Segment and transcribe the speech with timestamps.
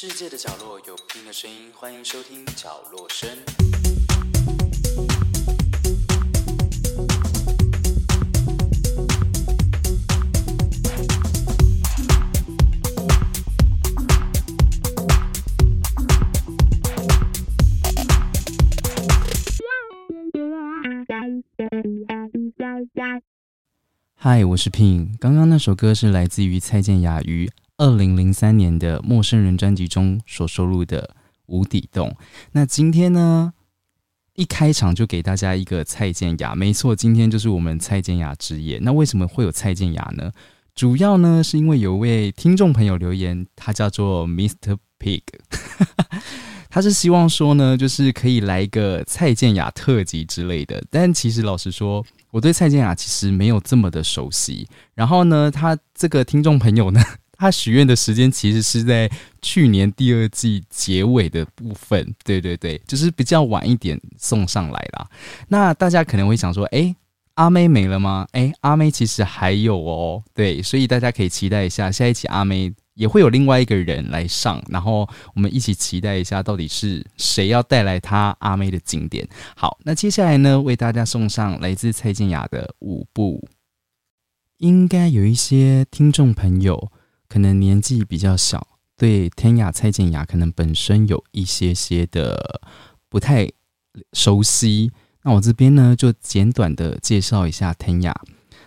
[0.00, 3.28] 世界的角落有不同的声音，欢迎收听角落声。
[24.14, 25.18] 嗨，我是 Pin。
[25.18, 31.00] 刚刚那首歌是来自于蔡健雅与二零零三年的《陌生人》专辑中所收录的
[31.46, 32.08] 《无底洞》。
[32.50, 33.52] 那今天呢，
[34.34, 38.80] 一开场就给大家一个蔡健雅，没错，今天就是我们蔡健雅之夜。
[38.82, 40.32] 那为什么会有蔡健雅呢？
[40.74, 44.76] 主要呢是因为有位听众朋友留言，他叫做 Mr.
[44.98, 45.22] Pig，
[46.68, 50.82] 他是希望说呢，就是可以来一个蔡健雅特辑之类的。
[50.90, 54.66] 但其实老实说，我对蔡健雅其实没有这么的熟悉。
[54.96, 57.00] 然后呢，他这个听众朋友呢。
[57.38, 59.08] 他许愿的时间其实是在
[59.40, 65.08] 去年第二季结尾的部分，对对对，就是比较晚一点送上来啦。
[65.46, 66.92] 那大家可能会想说，哎，
[67.34, 68.26] 阿妹没了吗？
[68.32, 79.24] 哎，阿妹其实还有哦，对，所以大家可以期待一下下一期阿妹也会有另外一个人来上，然后我们一起期待一下到底是谁要带来他阿妹的经典。
[79.54, 83.48] 好，那接下来呢，为大家送上来自蔡健雅的舞步，
[84.56, 86.90] 应该有一些听众朋友。
[87.28, 92.60] 可能年纪比较小，对天雅蔡健雅可能本身有一些些的
[93.08, 93.48] 不太
[94.12, 94.90] 熟悉。
[95.22, 98.18] 那我这边呢，就简短的介绍一下天雅。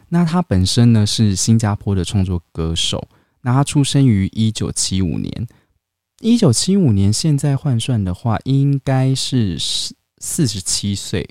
[0.10, 3.08] 那他本身呢是新加坡的创作歌手。
[3.42, 5.48] 那他出生于一九七五年，
[6.20, 11.28] 一九七五年现在换算的话，应该是四四十七岁。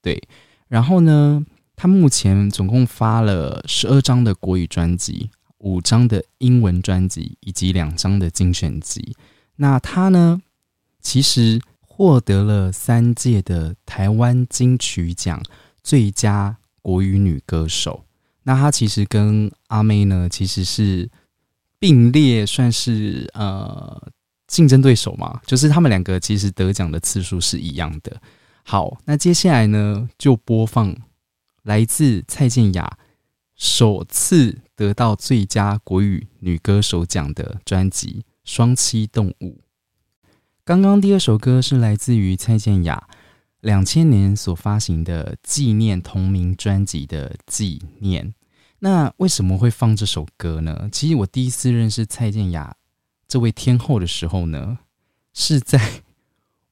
[0.00, 0.22] 对，
[0.68, 1.44] 然后呢，
[1.76, 5.28] 他目前总共发了十二张的国语专辑。
[5.60, 9.14] 五张的英文专辑以及两张的精选集，
[9.56, 10.40] 那她呢，
[11.00, 15.42] 其实获得了三届的台湾金曲奖
[15.82, 18.04] 最佳国语女歌手。
[18.42, 21.10] 那她其实跟阿妹呢，其实是
[21.78, 24.10] 并列，算是呃
[24.46, 28.20] 竞争对手嘛，就是他们两个其实得奖的次数是一样的。
[28.62, 30.96] 好，那接下来呢，就播放
[31.64, 32.98] 来自蔡健雅。
[33.60, 39.60] 首次得到最佳国语女歌手奖的专辑《双栖动物》。
[40.64, 43.06] 刚刚第二首歌是来自于蔡健雅
[43.60, 48.32] 两千年所发行的纪念同名专辑的纪念。
[48.78, 50.88] 那为什么会放这首歌呢？
[50.90, 52.74] 其实我第一次认识蔡健雅
[53.28, 54.78] 这位天后的时候呢，
[55.34, 56.02] 是在。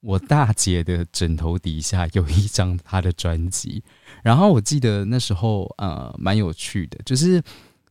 [0.08, 3.82] 我大姐的枕头底下有一张她的专辑，
[4.24, 7.42] 然后我记得那时候呃蛮有趣的，就是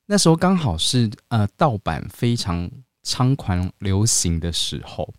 [0.07, 2.67] 那时候刚好是呃盗版非常
[3.03, 5.13] 猖狂流行的时候，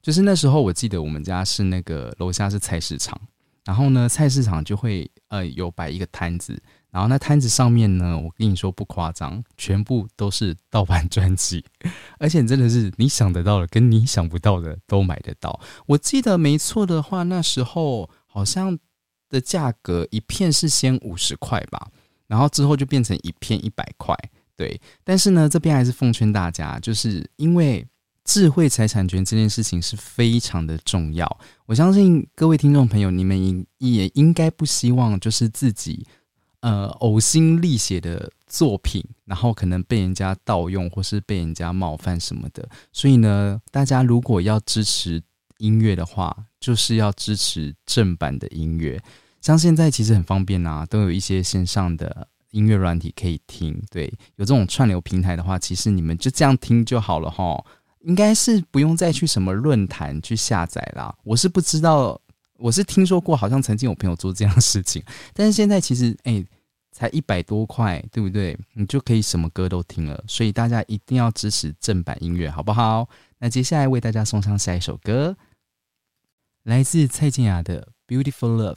[0.00, 3.20] 就是那时候我记得我们家是那个楼下是菜市场，
[3.66, 6.58] 然后呢菜市场就会呃有摆一个摊子。
[6.94, 11.64] 然后那摊子上面呢，我跟你说不夸张，全部都是盗版专辑，
[12.20, 15.58] 而且真的是你想得到的，跟你想不到的都买得到。
[15.86, 18.78] 我记得没错的话，那时候好像
[19.28, 21.88] 的价格一片是先五十块吧，
[22.28, 24.16] 然后之后就变成一片一百块。
[24.54, 27.84] 对，但是呢，这边还是奉劝大家，就是因为
[28.24, 31.40] 智慧财产权这件事情是非常的重要。
[31.66, 36.06] 我相信各位听众朋友，你们应也应该不希望就是自己。
[36.64, 42.66] 呃，呕心沥血的作品，然后可能被人家盗用，或是被人家冒犯什么的。
[42.90, 45.22] 所以呢，大家如果要支持
[45.58, 48.98] 音乐的话，就是要支持正版的音乐。
[49.42, 53.78] 像现在其实很方便啊，都有一些线上的音乐软体可以听。
[53.90, 57.62] 对，有这种串流平台的话，其实你们就这样听就好了哈。
[58.06, 61.14] 应该是不用再去什么论坛去下载啦。
[61.24, 62.18] 我是不知道，
[62.58, 66.44] 我是听说过，好像曾经有朋友做这样的事情，但是现在其实，哎。
[66.96, 68.56] 才一百多块，对不对？
[68.74, 73.08] 你就可以什么歌都听了，所以大家一定要支持正版音乐，好不好？
[73.38, 75.36] 那接下来为大家送上下一首歌，
[76.62, 77.88] 来自蔡健雅的
[78.22, 78.74] 《Beautiful Love》。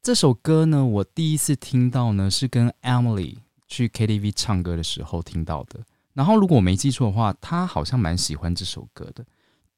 [0.00, 5.80] 这首歌呢，我第一次听到呢，是跟 Emily 去 KTV 唱歌的时候听到的。
[6.12, 9.26] 然后如果我没记错的话，他好像蛮喜欢这首歌的。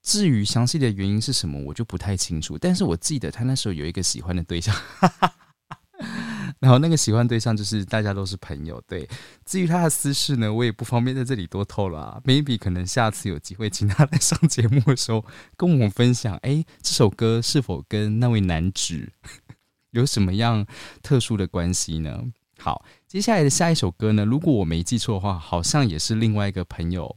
[0.06, 2.56] 至于详细的原因是什么，我就不太清楚。
[2.56, 4.72] 但是我记得他那时候有一个喜欢的对象。
[6.60, 9.06] 然后那个喜欢对象就是大家都是朋友，对。
[9.44, 12.20] 至于他的私事呢，我也不方便在这里多透露啊。
[12.24, 15.24] Maybe 可能下次有机会请他来上节目的时候，
[15.56, 19.10] 跟我们分享，哎，这首歌是否跟那位男子
[19.90, 20.64] 有什么样
[21.02, 22.22] 特殊的关系呢？
[22.58, 27.16] 好，接下来的下一首歌呢，如果我没记错的话，好像也是另外一个朋友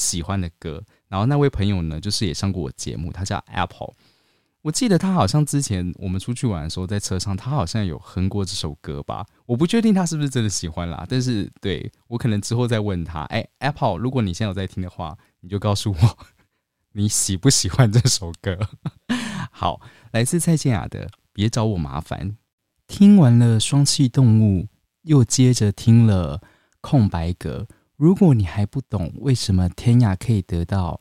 [0.00, 0.82] 喜欢的歌。
[1.08, 3.92] 然后那位朋友呢，就是也上过我节目，他叫 Apple。
[4.62, 9.26] 我记得他好像之前我们出去玩的时候，在车上他好像有哼过这首歌吧？
[9.46, 13.22] 我不确定他是不是真的喜欢啦，但是对我可能之后再问他。
[13.24, 16.18] 哎，Apple，如果你现在有在听的话，你就告诉我
[16.92, 18.58] 你喜不喜欢这首歌。
[19.50, 19.80] 好，
[20.12, 22.30] 来自蔡健雅的《别找我麻烦》。
[22.86, 24.66] 听完了双栖动物，
[25.02, 26.42] 又接着听了
[26.80, 27.66] 空白格。
[28.00, 30.98] 如果你还不懂为什么天涯可以得到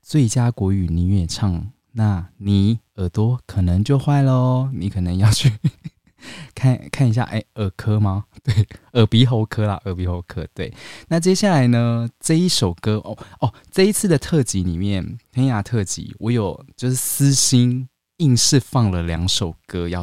[0.00, 4.70] 最佳国语女演唱，那你耳朵可能就坏喽。
[4.72, 5.52] 你可能要去
[6.56, 8.24] 看看一下，哎，耳科吗？
[8.42, 10.48] 对，耳鼻喉科啦，耳鼻喉科。
[10.54, 10.72] 对，
[11.08, 12.08] 那接下来呢？
[12.18, 17.86] 这一首歌哦哦，这一次的特辑里面，天涯特辑，我有就是私心
[18.16, 20.02] 硬是放了两首歌要。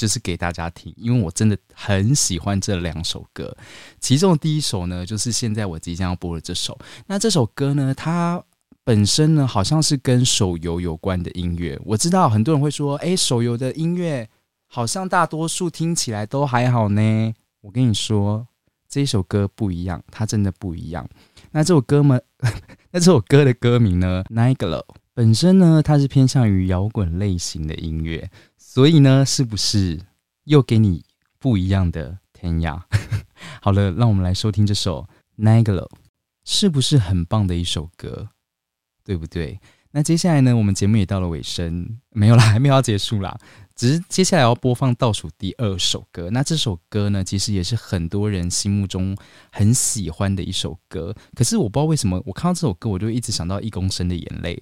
[0.00, 3.54] 就是给大家听，因为我真的很喜欢这两首歌。
[4.00, 6.78] 其中的第一首呢，就是现在我即将要播的这首。
[7.06, 8.42] 那这首歌呢，它
[8.82, 11.78] 本身呢，好像是跟手游有关的音乐。
[11.84, 14.26] 我知道很多人会说，哎，手游的音乐
[14.68, 17.34] 好像大多数听起来都还好呢。
[17.60, 18.46] 我跟你说，
[18.88, 21.06] 这首歌不一样，它真的不一样。
[21.50, 22.18] 那这首歌呢，
[22.90, 24.82] 那这首歌的歌名呢 n i g a l
[25.12, 28.30] 本身呢，它是偏向于摇滚类型的音乐。
[28.72, 30.00] 所以呢，是不是
[30.44, 31.04] 又给你
[31.40, 32.80] 不一样的天涯？
[33.60, 35.08] 好了，让我们来收听这首
[35.44, 35.88] 《Nagelo》，
[36.44, 38.28] 是不是很棒的一首歌？
[39.02, 39.58] 对不对？
[39.90, 43.36] 那接下来呢，我们节目也到了尾声，没有啦， 还没有要结束啦，
[43.74, 46.30] 只是接下来要播放倒数第二首歌。
[46.30, 49.16] 那这首歌呢，其实也是很多人心目中
[49.50, 51.12] 很喜欢的一首歌。
[51.34, 54.54] 可是我不知道为什么，我看到这首歌，我就一直想到《一公升的眼泪》。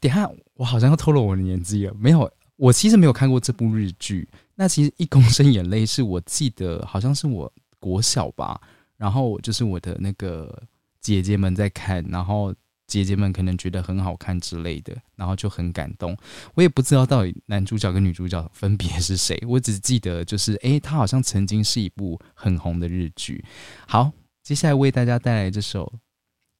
[0.00, 2.28] 等下，我好像要透露我的年纪了，没有。
[2.56, 4.28] 我其实没有看过这部日剧。
[4.54, 8.60] 那其实《一公升眼泪》是我记得好像是我国小吧，
[8.96, 10.62] 然后就是我的那个
[11.00, 12.54] 姐姐们在看，然后
[12.86, 16.16] 姐姐们可能觉得很好看之类的，然后就很感动。
[16.54, 23.44] 我也不知道到底男主角跟女主角分别是谁，我只记得就是诶，他好像曾经是一部很红的日剧。
[23.88, 24.12] 好，
[24.42, 25.90] 接下来为大家带来这首《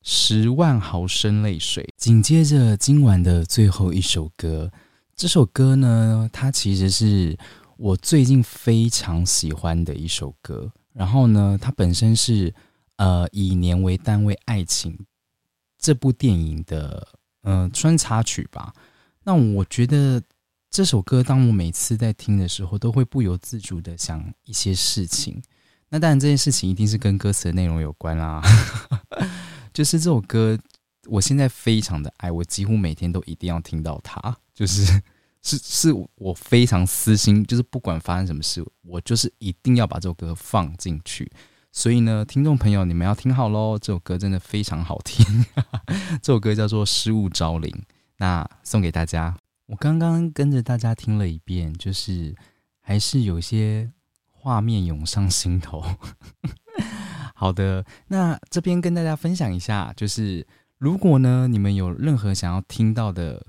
[0.02, 4.72] 十万毫升泪水》，紧接着今晚的最后一首歌。
[5.22, 7.38] 这首歌呢，它其实是
[7.76, 10.68] 我最近非常喜欢的一首歌。
[10.92, 12.52] 然后呢，它本身是
[12.96, 14.98] 呃以年为单位爱情
[15.78, 17.06] 这部电影的
[17.44, 18.74] 嗯穿插曲吧。
[19.22, 20.20] 那我觉得
[20.68, 25.40] 这首歌，当我每次在听的时候，都会不由自主的想一些事情。
[25.88, 28.42] 那当然，这件事情一定是跟歌词的内容有关啦。
[29.72, 30.58] 就是这首歌，
[31.06, 34.36] 我现在非常的爱，我几乎每天都一定要听到它。
[34.52, 35.00] 就是
[35.42, 41.30] 是是我非常私心，就是不管发生什么事，我就是一定要把这首歌放进去。
[41.72, 45.26] 所以呢，听众朋友，你们要听好喽，这首歌真的非常好听。
[46.22, 47.70] 这首歌叫做《失物招领》，
[48.18, 49.36] 那送给大家。
[49.66, 52.36] 我刚刚跟着大家听了一遍，就是
[52.80, 53.90] 还是有些
[54.30, 55.82] 画面涌上心头。
[57.34, 60.46] 好的，那这边跟大家分享一下，就是
[60.78, 63.44] 如果呢，你们有任何想要听到的。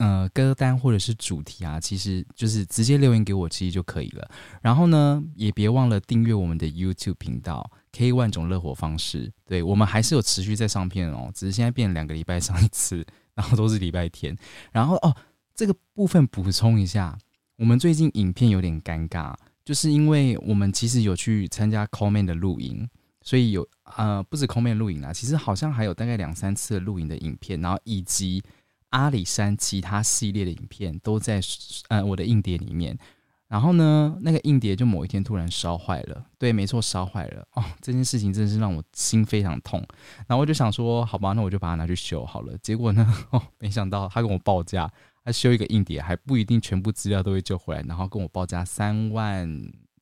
[0.00, 4.30] 呃，歌单或者是主题啊，其实就是直接留言给我，其实就可以了。
[4.62, 9.30] 然后呢，也别忘了订阅我们的 YouTube 频道 K 万种热火方式。
[9.44, 13.04] 对我们还是有持续在上片哦，只是现在变两个礼拜上一次，
[13.36, 14.34] 然后都是礼拜天。
[14.72, 15.14] 然后哦，
[15.54, 17.18] 这个部分补充一下，
[17.56, 19.34] 我们最近影片有点尴尬，
[19.66, 22.88] 就是因为我们其实有去参加 Comment 的录影，
[23.20, 28.42] 所以有呃不止 Coleman 录影啦，其实好像还有大概两三次录影的影片，然后以及。
[28.90, 31.40] 阿里山其他系列的影片都在
[31.88, 32.98] 呃我的硬碟里面，
[33.46, 36.26] 然后呢，那个硬碟就某一天突然烧坏了。
[36.38, 37.64] 对，没错，烧坏了哦。
[37.80, 39.78] 这件事情真是让我心非常痛。
[40.26, 42.56] 然后我就想说，好吧，那我就把它拿去修好了。
[42.58, 44.92] 结果呢，哦，没想到他跟我报价，
[45.24, 49.48] 他修一个硬碟还不一定全部资料都会救回来，然后跟我报价三万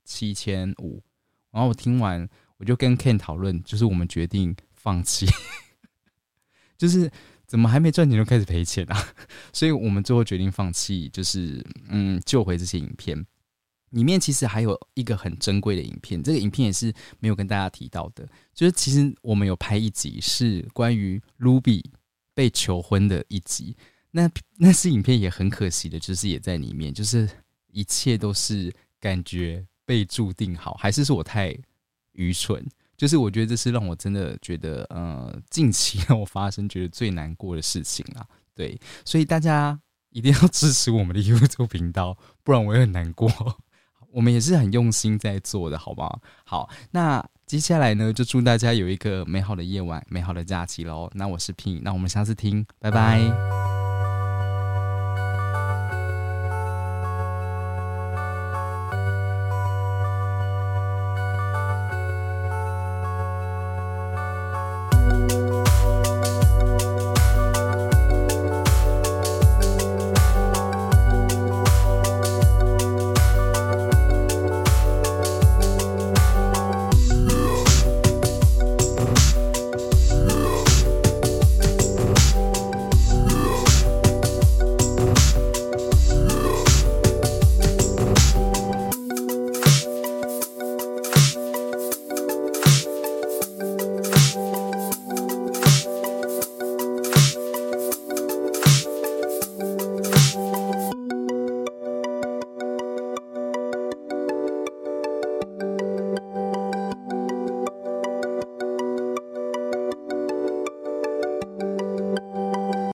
[0.04, 1.02] 七千五。
[1.50, 5.26] 然后我听完，我就跟 Ken 讨论，就是我们决定放弃，
[6.78, 7.10] 就是。
[7.48, 9.08] 怎么还没赚钱就开始赔钱啊？
[9.52, 13.26] 所以我们最后决定放弃，就是嗯救回这些影片。
[13.90, 18.28] 里面其实还有一个很珍贵的影片，这个影片也是没有跟大家提到的。
[18.52, 21.82] 就是其实我们有拍一集是关于 Ruby
[22.34, 23.74] 被求婚的一集，
[24.10, 27.26] 那那是影片也很可惜的，就是也在里面，就是
[27.72, 31.56] 一切都是感觉被注定好，还是是我太
[32.12, 32.62] 愚蠢？
[32.98, 38.26] 就是我觉得这是让我真的觉得，呃，近期让我发生觉得最难过的事情啊。
[38.54, 43.30] 对，所以大家一定要支持我们的 YouTube 频道，不然我也很难过。
[44.10, 46.20] 我们也是很用心在做的，好不好？
[46.44, 51.08] 好，那接下来呢，就祝大家有一个美好的夜晚、美好的假期喽。
[51.14, 53.57] 那我是 P，那我们下次听，拜拜。